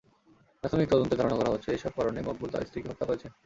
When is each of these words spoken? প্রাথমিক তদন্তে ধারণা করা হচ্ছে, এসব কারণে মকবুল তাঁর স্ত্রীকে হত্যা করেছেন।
প্রাথমিক 0.63 0.87
তদন্তে 0.89 1.15
ধারণা 1.15 1.37
করা 1.37 1.53
হচ্ছে, 1.53 1.69
এসব 1.71 1.91
কারণে 1.97 2.19
মকবুল 2.21 2.49
তাঁর 2.51 2.67
স্ত্রীকে 2.67 2.89
হত্যা 2.89 3.07
করেছেন। 3.07 3.31